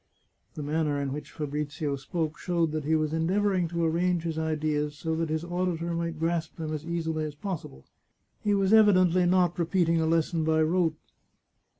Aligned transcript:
The 0.55 0.63
manner 0.63 0.99
in 0.99 1.13
which 1.13 1.29
Fabrizio 1.31 1.95
spoke 1.95 2.35
showed 2.39 2.71
that 2.71 2.85
he 2.85 2.95
was 2.95 3.13
endeavouring 3.13 3.67
to 3.67 3.83
arrange 3.85 4.23
his 4.23 4.39
ideas 4.39 4.97
so 4.97 5.15
that 5.15 5.29
his 5.29 5.43
auditor 5.43 5.93
might 5.93 6.17
grasp 6.17 6.55
them 6.55 6.73
as 6.73 6.83
easily 6.87 7.23
as 7.23 7.35
possible. 7.35 7.85
He 8.43 8.55
was 8.55 8.73
evidently 8.73 9.27
not 9.27 9.59
repeating 9.59 10.01
a 10.01 10.07
lesson 10.07 10.43
by 10.43 10.63
rote. 10.63 10.95